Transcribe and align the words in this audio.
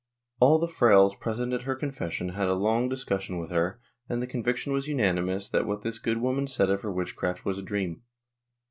All 0.39 0.57
the 0.57 0.65
frailes 0.67 1.13
present 1.19 1.53
at 1.53 1.61
her 1.61 1.75
confession 1.75 2.29
had 2.29 2.47
a 2.47 2.55
long 2.55 2.89
discussion 2.89 3.37
with 3.37 3.51
her 3.51 3.79
and 4.09 4.19
the 4.19 4.25
conviction 4.25 4.73
was 4.73 4.87
unanimous 4.87 5.47
that 5.49 5.67
what 5.67 5.83
this 5.83 5.99
good 5.99 6.17
woman 6.17 6.47
said 6.47 6.71
of 6.71 6.81
her 6.81 6.91
witchcraft 6.91 7.45
was 7.45 7.59
a 7.59 7.61
dream. 7.61 8.01